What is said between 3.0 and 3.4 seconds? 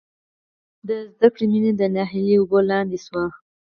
شوه